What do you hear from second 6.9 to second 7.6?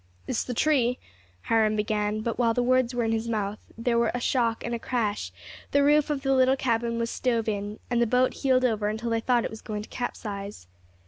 was stove